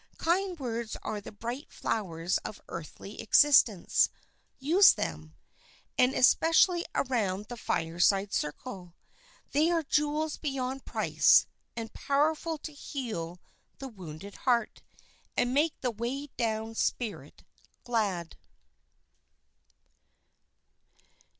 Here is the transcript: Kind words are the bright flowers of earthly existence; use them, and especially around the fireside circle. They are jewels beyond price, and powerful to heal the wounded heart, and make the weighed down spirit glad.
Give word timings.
Kind 0.17 0.57
words 0.57 0.97
are 1.03 1.21
the 1.21 1.31
bright 1.31 1.71
flowers 1.71 2.39
of 2.39 2.59
earthly 2.69 3.21
existence; 3.21 4.09
use 4.57 4.93
them, 4.93 5.35
and 5.95 6.15
especially 6.15 6.83
around 6.95 7.45
the 7.49 7.55
fireside 7.55 8.33
circle. 8.33 8.95
They 9.51 9.69
are 9.69 9.83
jewels 9.83 10.37
beyond 10.37 10.85
price, 10.85 11.45
and 11.75 11.93
powerful 11.93 12.57
to 12.57 12.71
heal 12.73 13.39
the 13.77 13.89
wounded 13.89 14.33
heart, 14.37 14.81
and 15.37 15.53
make 15.53 15.79
the 15.81 15.91
weighed 15.91 16.35
down 16.35 16.73
spirit 16.73 17.43
glad. 17.83 18.35